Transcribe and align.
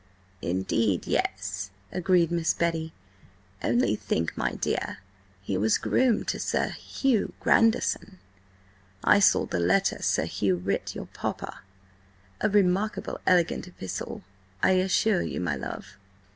"Indeed, 0.41 1.05
yes," 1.05 1.69
agreed 1.91 2.31
Miss 2.31 2.55
Betty. 2.55 2.91
"Only 3.61 3.95
think, 3.95 4.35
my 4.35 4.53
dear, 4.55 4.97
he 5.43 5.59
was 5.59 5.77
groom 5.77 6.25
to 6.25 6.39
Sir 6.39 6.69
Hugh 6.69 7.33
Grandison–I 7.39 9.19
saw 9.19 9.45
the 9.45 9.59
letter 9.59 10.01
Sir 10.01 10.25
Hugh 10.25 10.55
writ 10.55 10.95
your 10.95 11.05
Papa–a 11.13 12.49
remarkable 12.49 13.19
elegant 13.27 13.67
epistle, 13.67 14.23
I 14.63 14.71
assure 14.71 15.21
you, 15.21 15.39
my 15.39 15.55
love." 15.55 15.97